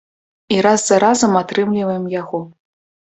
І 0.55 0.57
раз 0.65 0.85
за 0.87 0.97
разам 1.05 1.37
атрымліваем 1.43 2.09
яго. 2.21 2.41